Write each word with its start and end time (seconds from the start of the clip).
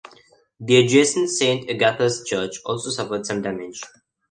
The 0.59 0.77
adjacent 0.83 1.29
Saint 1.29 1.69
Agatha's 1.69 2.23
Church 2.27 2.55
also 2.65 2.89
suffered 2.89 3.23
some 3.27 3.43
damage. 3.43 3.83